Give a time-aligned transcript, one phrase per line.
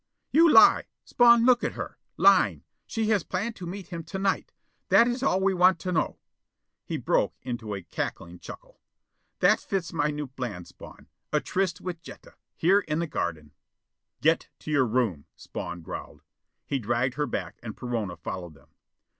[0.31, 0.85] "You lie!
[1.05, 1.99] Spawn look at her!
[2.17, 2.63] Lying!
[2.87, 4.51] She has planned to meet him to night!
[4.89, 6.17] That is all we want to know."
[6.83, 8.79] He broke into a cackling chuckle.
[9.41, 11.07] "That fits my new plan, Spawn.
[11.31, 13.51] A tryst with Jetta, here in the garden."
[14.21, 16.23] "Get to your room," Spawn growled.
[16.65, 18.69] He dragged her back, and Perona followed them.